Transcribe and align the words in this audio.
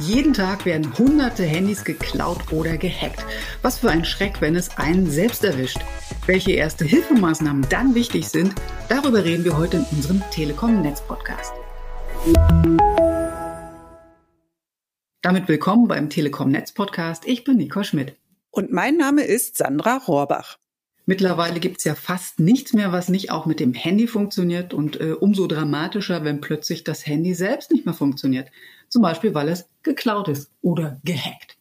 Jeden 0.00 0.32
Tag 0.32 0.64
werden 0.64 0.96
hunderte 0.96 1.44
Handys 1.44 1.84
geklaut 1.84 2.52
oder 2.52 2.78
gehackt. 2.78 3.22
Was 3.60 3.80
für 3.80 3.90
ein 3.90 4.06
Schreck, 4.06 4.40
wenn 4.40 4.56
es 4.56 4.78
einen 4.78 5.10
selbst 5.10 5.44
erwischt. 5.44 5.80
Welche 6.24 6.52
erste 6.52 6.86
Hilfemaßnahmen 6.86 7.66
dann 7.68 7.94
wichtig 7.94 8.28
sind, 8.28 8.54
darüber 8.88 9.22
reden 9.22 9.44
wir 9.44 9.58
heute 9.58 9.76
in 9.76 9.84
unserem 9.94 10.22
Telekom 10.30 10.80
Netz 10.80 11.02
Podcast. 11.02 11.52
Damit 15.20 15.48
willkommen 15.48 15.86
beim 15.86 16.08
Telekom 16.08 16.50
Netz 16.50 16.72
Podcast. 16.72 17.26
Ich 17.26 17.44
bin 17.44 17.58
Nicole 17.58 17.84
Schmidt. 17.84 18.16
Und 18.50 18.72
mein 18.72 18.96
Name 18.96 19.24
ist 19.24 19.58
Sandra 19.58 19.98
Rohrbach. 19.98 20.56
Mittlerweile 21.04 21.60
gibt 21.60 21.78
es 21.78 21.84
ja 21.84 21.94
fast 21.94 22.40
nichts 22.40 22.72
mehr, 22.72 22.92
was 22.92 23.08
nicht 23.08 23.30
auch 23.30 23.44
mit 23.44 23.60
dem 23.60 23.74
Handy 23.74 24.06
funktioniert 24.06 24.72
und 24.72 24.98
äh, 25.00 25.12
umso 25.12 25.46
dramatischer, 25.46 26.24
wenn 26.24 26.40
plötzlich 26.40 26.84
das 26.84 27.04
Handy 27.06 27.34
selbst 27.34 27.72
nicht 27.72 27.84
mehr 27.84 27.94
funktioniert. 27.94 28.48
Zum 28.90 29.02
Beispiel, 29.02 29.34
weil 29.34 29.48
es 29.48 29.66
geklaut 29.82 30.28
ist 30.28 30.50
oder 30.60 31.00
gehackt. 31.04 31.56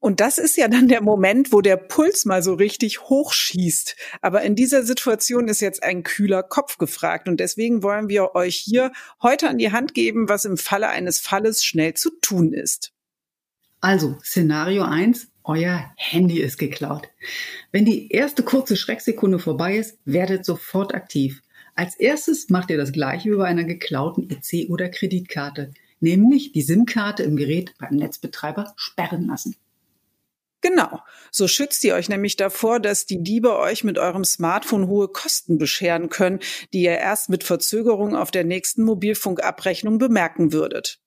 Und 0.00 0.20
das 0.20 0.38
ist 0.38 0.56
ja 0.56 0.68
dann 0.68 0.86
der 0.86 1.02
Moment, 1.02 1.52
wo 1.52 1.60
der 1.60 1.76
Puls 1.76 2.24
mal 2.24 2.42
so 2.42 2.54
richtig 2.54 3.00
hochschießt. 3.02 3.96
Aber 4.22 4.42
in 4.42 4.54
dieser 4.54 4.84
Situation 4.84 5.48
ist 5.48 5.60
jetzt 5.60 5.82
ein 5.82 6.04
kühler 6.04 6.44
Kopf 6.44 6.78
gefragt. 6.78 7.28
Und 7.28 7.40
deswegen 7.40 7.82
wollen 7.82 8.08
wir 8.08 8.36
euch 8.36 8.56
hier 8.56 8.92
heute 9.20 9.48
an 9.48 9.58
die 9.58 9.72
Hand 9.72 9.94
geben, 9.94 10.28
was 10.28 10.44
im 10.44 10.56
Falle 10.56 10.88
eines 10.88 11.18
Falles 11.18 11.64
schnell 11.64 11.94
zu 11.94 12.10
tun 12.20 12.52
ist. 12.52 12.92
Also, 13.80 14.18
Szenario 14.22 14.84
1, 14.84 15.28
euer 15.42 15.92
Handy 15.96 16.40
ist 16.40 16.58
geklaut. 16.58 17.08
Wenn 17.72 17.84
die 17.84 18.12
erste 18.12 18.44
kurze 18.44 18.76
Schrecksekunde 18.76 19.40
vorbei 19.40 19.76
ist, 19.76 19.98
werdet 20.04 20.44
sofort 20.44 20.94
aktiv. 20.94 21.42
Als 21.74 21.96
erstes 21.96 22.50
macht 22.50 22.70
ihr 22.70 22.76
das 22.76 22.92
gleiche 22.92 23.30
wie 23.30 23.36
bei 23.36 23.46
einer 23.46 23.64
geklauten 23.64 24.28
EC- 24.28 24.68
oder 24.68 24.88
Kreditkarte 24.88 25.72
nämlich 26.00 26.52
die 26.52 26.62
SIM-Karte 26.62 27.22
im 27.22 27.36
Gerät 27.36 27.74
beim 27.78 27.96
Netzbetreiber 27.96 28.72
sperren 28.76 29.26
lassen. 29.26 29.56
Genau. 30.60 31.00
So 31.30 31.46
schützt 31.46 31.84
ihr 31.84 31.94
euch 31.94 32.08
nämlich 32.08 32.36
davor, 32.36 32.80
dass 32.80 33.06
die 33.06 33.22
Diebe 33.22 33.56
euch 33.56 33.84
mit 33.84 33.96
eurem 33.98 34.24
Smartphone 34.24 34.88
hohe 34.88 35.08
Kosten 35.08 35.56
bescheren 35.56 36.08
können, 36.08 36.40
die 36.72 36.82
ihr 36.82 36.98
erst 36.98 37.28
mit 37.28 37.44
Verzögerung 37.44 38.16
auf 38.16 38.30
der 38.30 38.44
nächsten 38.44 38.82
Mobilfunkabrechnung 38.82 39.98
bemerken 39.98 40.52
würdet. 40.52 41.00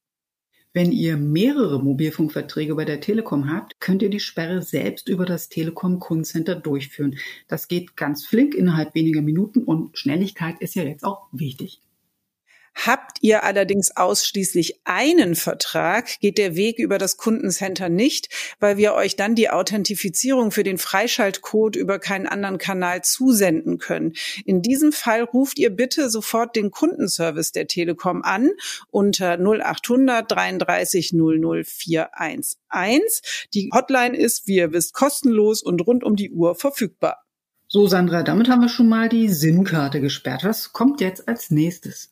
Wenn 0.73 0.93
ihr 0.93 1.17
mehrere 1.17 1.83
Mobilfunkverträge 1.83 2.75
bei 2.75 2.85
der 2.85 3.01
Telekom 3.01 3.51
habt, 3.51 3.81
könnt 3.81 4.01
ihr 4.01 4.09
die 4.09 4.21
Sperre 4.21 4.61
selbst 4.61 5.09
über 5.09 5.25
das 5.25 5.49
Telekom 5.49 5.99
Kundencenter 5.99 6.55
durchführen. 6.55 7.17
Das 7.49 7.67
geht 7.67 7.97
ganz 7.97 8.25
flink 8.25 8.55
innerhalb 8.55 8.95
weniger 8.95 9.21
Minuten 9.21 9.65
und 9.65 9.97
Schnelligkeit 9.97 10.61
ist 10.61 10.75
ja 10.75 10.83
jetzt 10.83 11.03
auch 11.03 11.27
wichtig. 11.33 11.81
Habt 12.73 13.17
ihr 13.21 13.43
allerdings 13.43 13.95
ausschließlich 13.95 14.81
einen 14.85 15.35
Vertrag, 15.35 16.19
geht 16.19 16.37
der 16.37 16.55
Weg 16.55 16.79
über 16.79 16.97
das 16.97 17.17
Kundencenter 17.17 17.89
nicht, 17.89 18.29
weil 18.59 18.77
wir 18.77 18.93
euch 18.93 19.15
dann 19.15 19.35
die 19.35 19.49
Authentifizierung 19.49 20.51
für 20.51 20.63
den 20.63 20.77
Freischaltcode 20.77 21.75
über 21.75 21.99
keinen 21.99 22.27
anderen 22.27 22.57
Kanal 22.57 23.03
zusenden 23.03 23.77
können. 23.77 24.13
In 24.45 24.61
diesem 24.61 24.93
Fall 24.93 25.23
ruft 25.23 25.59
ihr 25.59 25.69
bitte 25.69 26.09
sofort 26.09 26.55
den 26.55 26.71
Kundenservice 26.71 27.51
der 27.51 27.67
Telekom 27.67 28.23
an 28.23 28.51
unter 28.89 29.37
0800 29.37 30.31
33 30.31 31.13
00 31.13 31.63
411. 31.65 33.21
Die 33.53 33.69
Hotline 33.73 34.17
ist, 34.17 34.47
wie 34.47 34.55
ihr 34.55 34.71
wisst, 34.71 34.93
kostenlos 34.93 35.61
und 35.61 35.85
rund 35.85 36.03
um 36.03 36.15
die 36.15 36.31
Uhr 36.31 36.55
verfügbar. 36.55 37.25
So, 37.67 37.87
Sandra, 37.87 38.23
damit 38.23 38.49
haben 38.49 38.61
wir 38.61 38.69
schon 38.69 38.89
mal 38.89 39.07
die 39.07 39.29
SIM-Karte 39.29 40.01
gesperrt. 40.01 40.43
Was 40.43 40.73
kommt 40.73 40.99
jetzt 40.99 41.27
als 41.27 41.51
nächstes? 41.51 42.09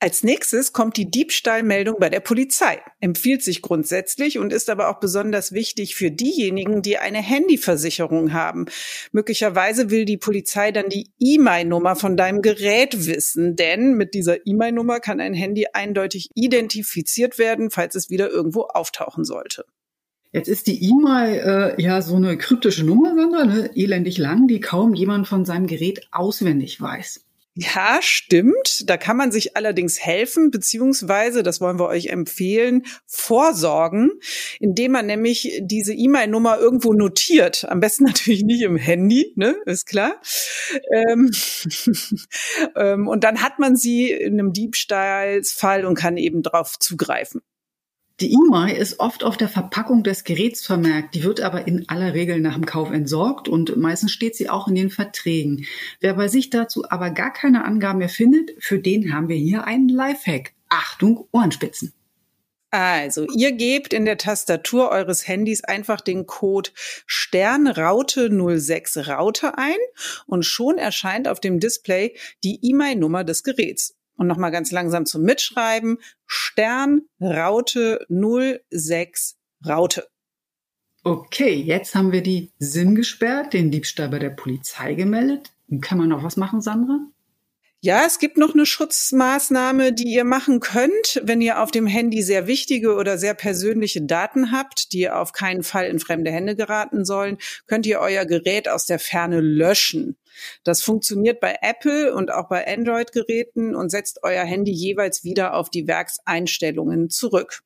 Als 0.00 0.22
nächstes 0.22 0.72
kommt 0.72 0.96
die 0.96 1.10
Diebstahlmeldung 1.10 1.96
bei 1.98 2.08
der 2.08 2.20
Polizei. 2.20 2.80
Empfiehlt 3.00 3.42
sich 3.42 3.62
grundsätzlich 3.62 4.38
und 4.38 4.52
ist 4.52 4.70
aber 4.70 4.90
auch 4.90 5.00
besonders 5.00 5.50
wichtig 5.50 5.96
für 5.96 6.12
diejenigen, 6.12 6.82
die 6.82 6.98
eine 6.98 7.18
Handyversicherung 7.18 8.32
haben. 8.32 8.66
Möglicherweise 9.10 9.90
will 9.90 10.04
die 10.04 10.16
Polizei 10.16 10.70
dann 10.70 10.88
die 10.88 11.10
E-Mail-Nummer 11.18 11.96
von 11.96 12.16
deinem 12.16 12.42
Gerät 12.42 13.06
wissen, 13.06 13.56
denn 13.56 13.94
mit 13.94 14.14
dieser 14.14 14.46
E-Mail-Nummer 14.46 15.00
kann 15.00 15.20
ein 15.20 15.34
Handy 15.34 15.66
eindeutig 15.72 16.30
identifiziert 16.34 17.36
werden, 17.38 17.72
falls 17.72 17.96
es 17.96 18.08
wieder 18.08 18.30
irgendwo 18.30 18.62
auftauchen 18.62 19.24
sollte. 19.24 19.64
Jetzt 20.30 20.48
ist 20.48 20.68
die 20.68 20.84
E-Mail 20.84 21.74
äh, 21.78 21.82
ja 21.82 22.02
so 22.02 22.14
eine 22.14 22.38
kryptische 22.38 22.84
Nummer, 22.84 23.16
Sandra, 23.16 23.46
ne? 23.46 23.70
elendig 23.74 24.16
lang, 24.18 24.46
die 24.46 24.60
kaum 24.60 24.94
jemand 24.94 25.26
von 25.26 25.44
seinem 25.44 25.66
Gerät 25.66 26.06
auswendig 26.12 26.80
weiß. 26.80 27.24
Ja, 27.60 27.98
stimmt. 28.02 28.88
Da 28.88 28.96
kann 28.96 29.16
man 29.16 29.32
sich 29.32 29.56
allerdings 29.56 29.98
helfen, 29.98 30.52
beziehungsweise, 30.52 31.42
das 31.42 31.60
wollen 31.60 31.80
wir 31.80 31.88
euch 31.88 32.06
empfehlen, 32.06 32.84
vorsorgen, 33.04 34.12
indem 34.60 34.92
man 34.92 35.06
nämlich 35.06 35.58
diese 35.62 35.92
E-Mail-Nummer 35.92 36.58
irgendwo 36.58 36.92
notiert. 36.92 37.64
Am 37.68 37.80
besten 37.80 38.04
natürlich 38.06 38.44
nicht 38.44 38.62
im 38.62 38.76
Handy, 38.76 39.32
ne, 39.34 39.56
ist 39.66 39.86
klar. 39.86 40.20
Ähm, 40.92 41.32
ähm, 42.76 43.08
und 43.08 43.24
dann 43.24 43.42
hat 43.42 43.58
man 43.58 43.74
sie 43.74 44.12
in 44.12 44.34
einem 44.34 44.52
Diebstahlsfall 44.52 45.84
und 45.84 45.96
kann 45.96 46.16
eben 46.16 46.44
drauf 46.44 46.78
zugreifen. 46.78 47.40
Die 48.20 48.32
E-Mail 48.32 48.76
ist 48.76 48.98
oft 48.98 49.22
auf 49.22 49.36
der 49.36 49.48
Verpackung 49.48 50.02
des 50.02 50.24
Geräts 50.24 50.66
vermerkt. 50.66 51.14
Die 51.14 51.22
wird 51.22 51.40
aber 51.40 51.68
in 51.68 51.88
aller 51.88 52.14
Regel 52.14 52.40
nach 52.40 52.54
dem 52.54 52.66
Kauf 52.66 52.90
entsorgt 52.90 53.48
und 53.48 53.76
meistens 53.76 54.10
steht 54.10 54.34
sie 54.34 54.50
auch 54.50 54.66
in 54.66 54.74
den 54.74 54.90
Verträgen. 54.90 55.66
Wer 56.00 56.14
bei 56.14 56.26
sich 56.26 56.50
dazu 56.50 56.84
aber 56.90 57.10
gar 57.10 57.32
keine 57.32 57.64
Angaben 57.64 58.00
mehr 58.00 58.08
findet, 58.08 58.50
für 58.58 58.80
den 58.80 59.12
haben 59.12 59.28
wir 59.28 59.36
hier 59.36 59.64
einen 59.64 59.88
Lifehack. 59.88 60.52
Achtung, 60.68 61.28
Ohrenspitzen. 61.30 61.92
Also, 62.70 63.24
ihr 63.34 63.52
gebt 63.52 63.94
in 63.94 64.04
der 64.04 64.18
Tastatur 64.18 64.90
eures 64.90 65.26
Handys 65.26 65.64
einfach 65.64 66.00
den 66.00 66.26
Code 66.26 66.70
Sternraute 67.06 68.30
06 68.30 69.08
Raute 69.08 69.56
ein 69.56 69.78
und 70.26 70.44
schon 70.44 70.76
erscheint 70.76 71.28
auf 71.28 71.40
dem 71.40 71.60
Display 71.60 72.14
die 72.44 72.58
E-Mail-Nummer 72.62 73.22
des 73.24 73.42
Geräts. 73.42 73.97
Und 74.18 74.26
nochmal 74.26 74.50
ganz 74.50 74.70
langsam 74.72 75.06
zum 75.06 75.22
Mitschreiben. 75.22 75.98
Stern 76.26 77.02
Raute 77.20 78.04
06 78.10 79.38
Raute. 79.66 80.06
Okay, 81.04 81.54
jetzt 81.54 81.94
haben 81.94 82.12
wir 82.12 82.22
die 82.22 82.52
SIM 82.58 82.94
gesperrt, 82.94 83.54
den 83.54 83.70
Diebstahl 83.70 84.08
bei 84.08 84.18
der 84.18 84.30
Polizei 84.30 84.94
gemeldet. 84.94 85.52
Kann 85.80 85.98
man 85.98 86.08
noch 86.08 86.24
was 86.24 86.36
machen, 86.36 86.60
Sandra? 86.60 86.98
Ja, 87.80 88.02
es 88.04 88.18
gibt 88.18 88.38
noch 88.38 88.54
eine 88.54 88.66
Schutzmaßnahme, 88.66 89.92
die 89.92 90.08
ihr 90.08 90.24
machen 90.24 90.58
könnt, 90.58 91.20
wenn 91.22 91.40
ihr 91.40 91.62
auf 91.62 91.70
dem 91.70 91.86
Handy 91.86 92.22
sehr 92.22 92.48
wichtige 92.48 92.96
oder 92.96 93.18
sehr 93.18 93.34
persönliche 93.34 94.02
Daten 94.02 94.50
habt, 94.50 94.92
die 94.92 95.08
auf 95.08 95.30
keinen 95.30 95.62
Fall 95.62 95.86
in 95.86 96.00
fremde 96.00 96.32
Hände 96.32 96.56
geraten 96.56 97.04
sollen, 97.04 97.38
könnt 97.68 97.86
ihr 97.86 98.00
euer 98.00 98.24
Gerät 98.24 98.68
aus 98.68 98.86
der 98.86 98.98
Ferne 98.98 99.40
löschen. 99.40 100.16
Das 100.64 100.82
funktioniert 100.82 101.38
bei 101.38 101.56
Apple 101.62 102.12
und 102.16 102.32
auch 102.32 102.48
bei 102.48 102.66
Android-Geräten 102.66 103.76
und 103.76 103.90
setzt 103.90 104.24
euer 104.24 104.44
Handy 104.44 104.72
jeweils 104.72 105.22
wieder 105.22 105.54
auf 105.54 105.70
die 105.70 105.86
Werkseinstellungen 105.86 107.10
zurück. 107.10 107.62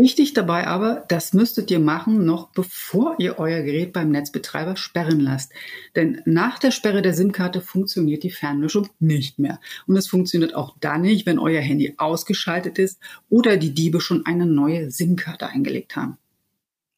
Wichtig 0.00 0.32
dabei 0.32 0.66
aber, 0.66 1.04
das 1.08 1.34
müsstet 1.34 1.70
ihr 1.70 1.78
machen, 1.78 2.24
noch 2.24 2.52
bevor 2.52 3.16
ihr 3.18 3.38
euer 3.38 3.60
Gerät 3.60 3.92
beim 3.92 4.10
Netzbetreiber 4.10 4.78
sperren 4.78 5.20
lasst. 5.20 5.52
Denn 5.94 6.22
nach 6.24 6.58
der 6.58 6.70
Sperre 6.70 7.02
der 7.02 7.12
SIM-Karte 7.12 7.60
funktioniert 7.60 8.22
die 8.22 8.30
Fernlöschung 8.30 8.88
nicht 8.98 9.38
mehr. 9.38 9.60
Und 9.86 9.98
es 9.98 10.06
funktioniert 10.06 10.54
auch 10.54 10.74
dann 10.80 11.02
nicht, 11.02 11.26
wenn 11.26 11.38
euer 11.38 11.60
Handy 11.60 11.96
ausgeschaltet 11.98 12.78
ist 12.78 12.98
oder 13.28 13.58
die 13.58 13.74
Diebe 13.74 14.00
schon 14.00 14.24
eine 14.24 14.46
neue 14.46 14.90
SIM-Karte 14.90 15.48
eingelegt 15.48 15.96
haben. 15.96 16.16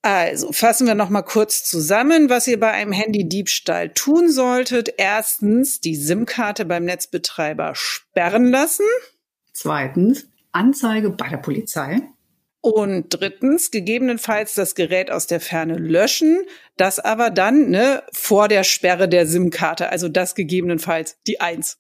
Also 0.03 0.53
fassen 0.53 0.87
wir 0.87 0.95
noch 0.95 1.11
mal 1.11 1.23
kurz 1.23 1.65
zusammen, 1.65 2.31
was 2.31 2.47
ihr 2.47 2.61
bei 2.61 2.71
einem 2.71 2.93
Handy-Diebstahl 2.93 3.89
tun 3.89 4.31
solltet. 4.31 4.95
Erstens 4.97 5.81
die 5.81 5.97
SIM-Karte 5.97 6.67
beim 6.67 6.85
Netzbetreiber 6.85 7.73
sperren 7.75 8.53
lassen. 8.53 8.87
Zweitens 9.53 10.29
Anzeige 10.53 11.11
bei 11.11 11.29
der 11.29 11.39
Polizei. 11.39 12.03
Und 12.63 13.09
drittens, 13.11 13.73
gegebenenfalls 13.73 14.55
das 14.55 14.77
Gerät 14.77 15.11
aus 15.11 15.27
der 15.27 15.41
Ferne 15.41 15.77
löschen, 15.77 16.45
das 16.77 17.01
aber 17.01 17.31
dann 17.31 17.71
ne, 17.71 18.05
vor 18.13 18.47
der 18.47 18.63
Sperre 18.63 19.09
der 19.09 19.27
SIM-Karte, 19.27 19.91
also 19.91 20.09
das 20.09 20.37
gegebenenfalls 20.37 21.19
die 21.27 21.41
Eins. 21.41 21.79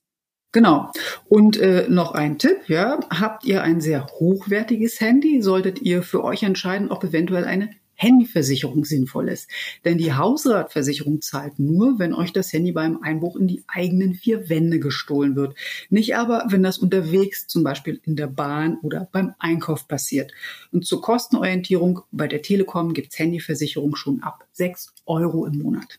Genau. 0.51 0.91
Und 1.29 1.57
äh, 1.57 1.87
noch 1.89 2.13
ein 2.13 2.37
Tipp, 2.39 2.69
ja, 2.69 2.99
habt 3.11 3.45
ihr 3.45 3.63
ein 3.63 3.81
sehr 3.81 4.07
hochwertiges 4.09 5.01
Handy, 5.01 5.41
solltet 5.41 5.81
ihr 5.81 6.03
für 6.03 6.25
euch 6.25 6.43
entscheiden, 6.43 6.91
ob 6.91 7.05
eventuell 7.05 7.45
eine 7.45 7.71
Handyversicherung 8.03 8.85
sinnvoll 8.85 9.29
ist. 9.29 9.49
Denn 9.85 9.99
die 9.99 10.13
Hausratversicherung 10.13 11.21
zahlt 11.21 11.59
nur, 11.59 11.99
wenn 11.99 12.15
euch 12.15 12.33
das 12.33 12.53
Handy 12.53 12.73
beim 12.73 13.03
Einbruch 13.03 13.37
in 13.37 13.47
die 13.47 13.63
eigenen 13.69 14.15
vier 14.15 14.49
Wände 14.49 14.81
gestohlen 14.81 15.37
wird. 15.37 15.55
Nicht 15.89 16.17
aber, 16.17 16.47
wenn 16.49 16.63
das 16.63 16.79
unterwegs, 16.79 17.47
zum 17.47 17.63
Beispiel 17.63 18.01
in 18.05 18.17
der 18.17 18.27
Bahn 18.27 18.79
oder 18.83 19.09
beim 19.13 19.35
Einkauf 19.39 19.89
passiert. 19.89 20.33
Und 20.73 20.87
zur 20.87 21.01
Kostenorientierung 21.01 22.01
bei 22.11 22.27
der 22.27 22.43
Telekom 22.43 22.93
gibt's 22.95 23.19
Handyversicherung 23.19 23.97
schon 23.97 24.23
ab 24.23 24.45
sechs 24.53 24.93
Euro 25.07 25.47
im 25.47 25.59
Monat. 25.59 25.99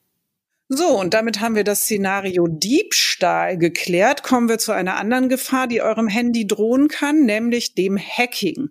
So, 0.70 1.00
und 1.00 1.14
damit 1.14 1.40
haben 1.40 1.56
wir 1.56 1.64
das 1.64 1.84
Szenario 1.84 2.48
Diebstahl 2.48 3.58
geklärt. 3.58 4.24
Kommen 4.24 4.50
wir 4.50 4.58
zu 4.58 4.72
einer 4.72 4.96
anderen 4.96 5.30
Gefahr, 5.30 5.68
die 5.68 5.82
eurem 5.82 6.08
Handy 6.08 6.48
drohen 6.48 6.88
kann, 6.88 7.26
nämlich 7.26 7.76
dem 7.76 7.98
Hacking. 7.98 8.70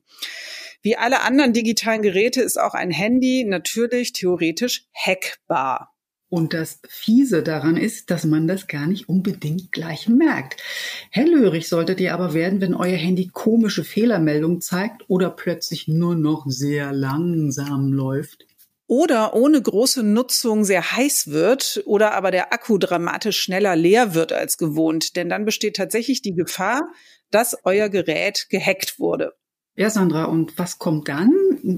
Wie 0.82 0.96
alle 0.96 1.22
anderen 1.22 1.52
digitalen 1.52 2.02
Geräte 2.02 2.42
ist 2.42 2.60
auch 2.60 2.74
ein 2.74 2.90
Handy 2.90 3.44
natürlich 3.44 4.12
theoretisch 4.12 4.84
hackbar. 4.92 5.92
Und 6.28 6.54
das 6.54 6.80
Fiese 6.88 7.42
daran 7.42 7.76
ist, 7.76 8.10
dass 8.10 8.24
man 8.24 8.48
das 8.48 8.66
gar 8.66 8.86
nicht 8.86 9.08
unbedingt 9.08 9.70
gleich 9.70 10.08
merkt. 10.08 10.62
Hellhörig 11.10 11.68
solltet 11.68 12.00
ihr 12.00 12.14
aber 12.14 12.32
werden, 12.32 12.62
wenn 12.62 12.74
euer 12.74 12.96
Handy 12.96 13.28
komische 13.28 13.84
Fehlermeldungen 13.84 14.62
zeigt 14.62 15.02
oder 15.08 15.28
plötzlich 15.28 15.88
nur 15.88 16.14
noch 16.14 16.46
sehr 16.46 16.90
langsam 16.92 17.92
läuft. 17.92 18.46
Oder 18.86 19.34
ohne 19.34 19.60
große 19.60 20.02
Nutzung 20.02 20.64
sehr 20.64 20.92
heiß 20.92 21.28
wird 21.28 21.82
oder 21.84 22.14
aber 22.14 22.30
der 22.30 22.52
Akku 22.52 22.78
dramatisch 22.78 23.38
schneller 23.38 23.76
leer 23.76 24.14
wird 24.14 24.32
als 24.32 24.56
gewohnt. 24.56 25.16
Denn 25.16 25.28
dann 25.28 25.44
besteht 25.44 25.76
tatsächlich 25.76 26.22
die 26.22 26.34
Gefahr, 26.34 26.90
dass 27.30 27.58
euer 27.64 27.90
Gerät 27.90 28.46
gehackt 28.48 28.98
wurde. 28.98 29.34
Ja, 29.74 29.88
Sandra, 29.88 30.24
und 30.24 30.58
was 30.58 30.78
kommt 30.78 31.08
dann? 31.08 31.32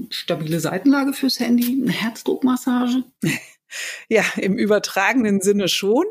Stabile 0.09 0.59
Seitenlage 0.59 1.13
fürs 1.13 1.39
Handy? 1.39 1.81
Eine 1.81 1.91
Herzdruckmassage? 1.91 3.03
Ja, 4.07 4.23
im 4.37 4.57
übertragenen 4.57 5.41
Sinne 5.41 5.67
schon. 5.67 6.05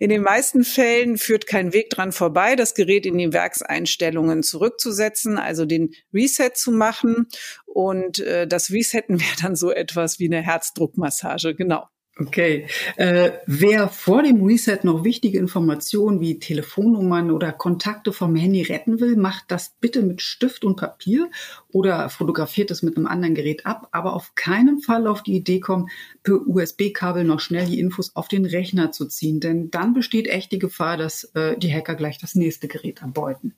In 0.00 0.08
den 0.08 0.22
meisten 0.22 0.64
Fällen 0.64 1.18
führt 1.18 1.46
kein 1.46 1.72
Weg 1.72 1.90
dran 1.90 2.12
vorbei, 2.12 2.56
das 2.56 2.74
Gerät 2.74 3.06
in 3.06 3.18
die 3.18 3.32
Werkseinstellungen 3.32 4.42
zurückzusetzen, 4.42 5.38
also 5.38 5.64
den 5.64 5.94
Reset 6.12 6.50
zu 6.54 6.72
machen. 6.72 7.28
Und 7.66 8.18
äh, 8.20 8.46
das 8.46 8.70
Resetten 8.70 9.20
wäre 9.20 9.36
dann 9.40 9.54
so 9.54 9.70
etwas 9.70 10.18
wie 10.18 10.26
eine 10.26 10.42
Herzdruckmassage, 10.42 11.54
genau. 11.54 11.86
Okay. 12.16 12.68
Äh, 12.96 13.32
wer 13.46 13.88
vor 13.88 14.22
dem 14.22 14.44
Reset 14.44 14.78
noch 14.84 15.02
wichtige 15.02 15.36
Informationen 15.36 16.20
wie 16.20 16.38
Telefonnummern 16.38 17.32
oder 17.32 17.50
Kontakte 17.50 18.12
vom 18.12 18.36
Handy 18.36 18.62
retten 18.62 19.00
will, 19.00 19.16
macht 19.16 19.46
das 19.48 19.74
bitte 19.80 20.00
mit 20.00 20.22
Stift 20.22 20.64
und 20.64 20.76
Papier 20.76 21.28
oder 21.72 22.08
fotografiert 22.08 22.70
es 22.70 22.84
mit 22.84 22.96
einem 22.96 23.08
anderen 23.08 23.34
Gerät 23.34 23.66
ab, 23.66 23.88
aber 23.90 24.14
auf 24.14 24.36
keinen 24.36 24.78
Fall 24.78 25.08
auf 25.08 25.24
die 25.24 25.34
Idee 25.34 25.58
kommen, 25.58 25.88
per 26.22 26.46
USB-Kabel 26.46 27.24
noch 27.24 27.40
schnell 27.40 27.66
die 27.66 27.80
Infos 27.80 28.14
auf 28.14 28.28
den 28.28 28.46
Rechner 28.46 28.92
zu 28.92 29.06
ziehen, 29.06 29.40
denn 29.40 29.72
dann 29.72 29.92
besteht 29.92 30.28
echt 30.28 30.52
die 30.52 30.60
Gefahr, 30.60 30.96
dass 30.96 31.24
äh, 31.34 31.58
die 31.58 31.72
Hacker 31.72 31.96
gleich 31.96 32.18
das 32.18 32.36
nächste 32.36 32.68
Gerät 32.68 33.02
erbeuten. 33.02 33.54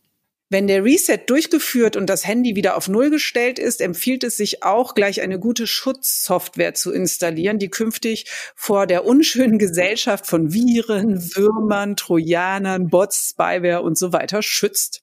Wenn 0.48 0.68
der 0.68 0.84
Reset 0.84 1.18
durchgeführt 1.26 1.96
und 1.96 2.06
das 2.06 2.24
Handy 2.24 2.54
wieder 2.54 2.76
auf 2.76 2.88
Null 2.88 3.10
gestellt 3.10 3.58
ist, 3.58 3.80
empfiehlt 3.80 4.22
es 4.22 4.36
sich 4.36 4.62
auch, 4.62 4.94
gleich 4.94 5.20
eine 5.20 5.40
gute 5.40 5.66
Schutzsoftware 5.66 6.72
zu 6.74 6.92
installieren, 6.92 7.58
die 7.58 7.68
künftig 7.68 8.26
vor 8.54 8.86
der 8.86 9.04
unschönen 9.06 9.58
Gesellschaft 9.58 10.24
von 10.24 10.52
Viren, 10.52 11.20
Würmern, 11.34 11.96
Trojanern, 11.96 12.88
Bots, 12.88 13.30
Spyware 13.30 13.82
und 13.82 13.98
so 13.98 14.12
weiter 14.12 14.40
schützt. 14.40 15.02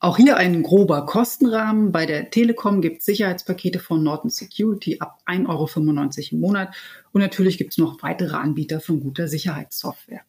Auch 0.00 0.16
hier 0.16 0.38
ein 0.38 0.62
grober 0.64 1.06
Kostenrahmen. 1.06 1.92
Bei 1.92 2.06
der 2.06 2.30
Telekom 2.30 2.80
gibt 2.80 2.98
es 2.98 3.04
Sicherheitspakete 3.04 3.78
von 3.78 4.02
Norton 4.02 4.30
Security 4.30 4.98
ab 4.98 5.20
1,95 5.26 5.46
Euro 5.48 5.68
im 6.32 6.40
Monat. 6.40 6.74
Und 7.12 7.20
natürlich 7.20 7.58
gibt 7.58 7.72
es 7.72 7.78
noch 7.78 8.02
weitere 8.02 8.34
Anbieter 8.34 8.80
von 8.80 9.00
guter 9.00 9.28
Sicherheitssoftware. 9.28 10.22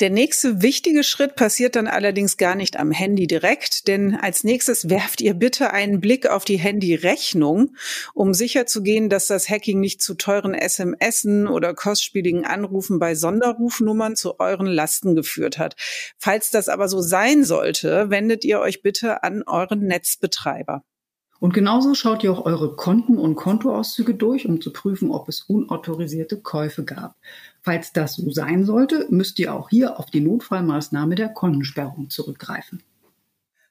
Der 0.00 0.10
nächste 0.10 0.60
wichtige 0.60 1.04
Schritt 1.04 1.36
passiert 1.36 1.76
dann 1.76 1.86
allerdings 1.86 2.36
gar 2.36 2.56
nicht 2.56 2.76
am 2.80 2.90
Handy 2.90 3.28
direkt, 3.28 3.86
denn 3.86 4.16
als 4.16 4.42
nächstes 4.42 4.90
werft 4.90 5.20
ihr 5.20 5.34
bitte 5.34 5.72
einen 5.72 6.00
Blick 6.00 6.28
auf 6.28 6.44
die 6.44 6.56
Handyrechnung, 6.56 7.76
um 8.12 8.34
sicherzugehen, 8.34 9.08
dass 9.08 9.28
das 9.28 9.48
Hacking 9.48 9.78
nicht 9.78 10.02
zu 10.02 10.14
teuren 10.14 10.52
SMSen 10.52 11.46
oder 11.46 11.74
kostspieligen 11.74 12.44
Anrufen 12.44 12.98
bei 12.98 13.14
Sonderrufnummern 13.14 14.16
zu 14.16 14.40
euren 14.40 14.66
Lasten 14.66 15.14
geführt 15.14 15.58
hat. 15.58 15.76
Falls 16.18 16.50
das 16.50 16.68
aber 16.68 16.88
so 16.88 17.00
sein 17.00 17.44
sollte, 17.44 18.10
wendet 18.10 18.44
ihr 18.44 18.58
euch 18.58 18.82
bitte 18.82 19.22
an 19.22 19.44
euren 19.46 19.86
Netzbetreiber. 19.86 20.82
Und 21.38 21.54
genauso 21.54 21.94
schaut 21.94 22.24
ihr 22.24 22.32
auch 22.32 22.46
eure 22.46 22.74
Konten 22.74 23.18
und 23.18 23.36
Kontoauszüge 23.36 24.14
durch, 24.14 24.46
um 24.48 24.60
zu 24.60 24.72
prüfen, 24.72 25.10
ob 25.10 25.28
es 25.28 25.42
unautorisierte 25.42 26.40
Käufe 26.40 26.84
gab. 26.84 27.16
Falls 27.64 27.94
das 27.94 28.16
so 28.16 28.30
sein 28.30 28.66
sollte, 28.66 29.06
müsst 29.08 29.38
ihr 29.38 29.54
auch 29.54 29.70
hier 29.70 29.98
auf 29.98 30.10
die 30.10 30.20
Notfallmaßnahme 30.20 31.14
der 31.14 31.30
Kontensperrung 31.30 32.10
zurückgreifen. 32.10 32.82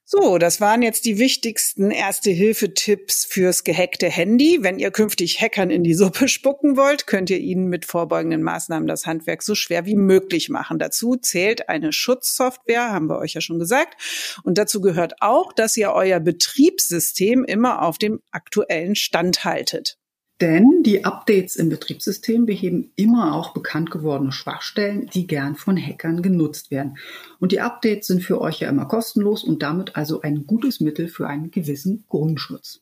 So, 0.04 0.38
das 0.38 0.60
waren 0.60 0.82
jetzt 0.82 1.06
die 1.06 1.18
wichtigsten 1.18 1.90
Erste-Hilfe-Tipps 1.92 3.24
fürs 3.24 3.64
gehackte 3.64 4.10
Handy. 4.10 4.58
Wenn 4.62 4.80
ihr 4.80 4.90
künftig 4.90 5.40
Hackern 5.40 5.70
in 5.70 5.84
die 5.84 5.94
Suppe 5.94 6.28
spucken 6.28 6.76
wollt, 6.76 7.06
könnt 7.06 7.30
ihr 7.30 7.38
ihnen 7.38 7.68
mit 7.68 7.86
vorbeugenden 7.86 8.42
Maßnahmen 8.42 8.88
das 8.88 9.06
Handwerk 9.06 9.44
so 9.44 9.54
schwer 9.54 9.86
wie 9.86 9.96
möglich 9.96 10.50
machen. 10.50 10.80
Dazu 10.80 11.16
zählt 11.16 11.70
eine 11.70 11.94
Schutzsoftware, 11.94 12.92
haben 12.92 13.10
wir 13.10 13.20
euch 13.20 13.34
ja 13.34 13.42
schon 13.42 13.60
gesagt. 13.60 14.02
Und 14.44 14.58
dazu 14.58 14.82
gehört 14.82 15.22
auch, 15.22 15.54
dass 15.54 15.78
ihr 15.78 15.92
euer 15.94 16.20
Betriebssystem 16.20 17.46
immer 17.46 17.84
auf 17.84 18.00
dem 18.00 18.22
aktuellen 18.32 18.96
Stand 18.96 19.46
haltet. 19.46 20.00
Denn 20.44 20.84
die 20.84 21.06
Updates 21.06 21.56
im 21.56 21.70
Betriebssystem 21.70 22.46
beheben 22.46 22.92
immer 22.98 23.34
auch 23.34 23.54
bekannt 23.54 23.92
gewordene 23.92 24.34
Schwachstellen, 24.34 25.10
die 25.14 25.26
gern 25.26 25.56
von 25.56 25.78
Hackern 25.78 26.22
genutzt 26.22 26.70
werden. 26.70 26.98
Und 27.40 27.54
die 27.54 27.62
Updates 27.62 28.08
sind 28.08 28.22
für 28.22 28.42
euch 28.42 28.60
ja 28.60 28.68
immer 28.68 28.86
kostenlos 28.86 29.46
und 29.46 29.64
damit 29.64 29.96
also 29.96 30.20
ein 30.20 30.46
gutes 30.46 30.82
Mittel 30.82 31.08
für 31.08 31.28
einen 31.28 31.50
gewissen 31.50 32.04
Grundschutz. 32.10 32.82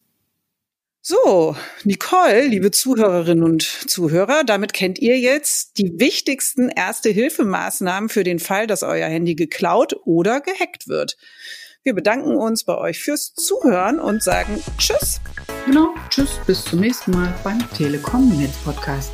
So, 1.04 1.56
Nicole, 1.84 2.48
liebe 2.48 2.72
Zuhörerinnen 2.72 3.44
und 3.44 3.62
Zuhörer, 3.62 4.44
damit 4.44 4.74
kennt 4.74 4.98
ihr 4.98 5.19
jetzt 5.19 5.78
die 5.78 6.00
wichtigsten 6.00 6.69
Erste-Hilfemaßnahmen 6.69 8.10
für 8.10 8.24
den 8.24 8.40
Fall, 8.40 8.66
dass 8.66 8.81
euer 8.81 9.07
Handy 9.07 9.36
geklaut 9.36 9.96
oder 10.06 10.42
gehackt 10.42 10.88
wird. 10.88 11.16
Wir 11.83 11.95
bedanken 11.95 12.36
uns 12.36 12.63
bei 12.63 12.78
euch 12.78 13.00
fürs 13.00 13.33
Zuhören 13.33 14.00
und 14.00 14.22
sagen 14.22 14.62
Tschüss. 14.78 15.19
Genau, 15.66 15.95
Tschüss, 16.10 16.39
bis 16.45 16.63
zum 16.63 16.80
nächsten 16.80 17.10
Mal 17.10 17.33
beim 17.44 17.57
Telekom 17.72 18.38
Netz 18.38 18.56
Podcast. 18.63 19.12